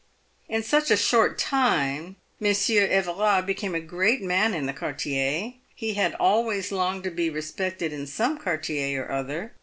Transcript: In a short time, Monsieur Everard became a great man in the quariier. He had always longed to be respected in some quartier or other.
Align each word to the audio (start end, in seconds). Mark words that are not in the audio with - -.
In 0.49 0.63
a 0.63 0.95
short 0.97 1.37
time, 1.37 2.15
Monsieur 2.39 2.87
Everard 2.87 3.45
became 3.45 3.75
a 3.75 3.79
great 3.79 4.23
man 4.23 4.55
in 4.55 4.65
the 4.65 4.73
quariier. 4.73 5.53
He 5.75 5.93
had 5.93 6.15
always 6.15 6.71
longed 6.71 7.03
to 7.03 7.11
be 7.11 7.29
respected 7.29 7.93
in 7.93 8.07
some 8.07 8.39
quartier 8.39 9.05
or 9.05 9.11
other. 9.11 9.53